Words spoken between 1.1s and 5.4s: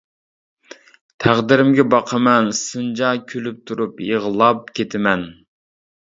تەقدىرىمگە باقىمەن سىنجا كۈلۈپ تۇرۇپ يىغلاپ كېتىمەن.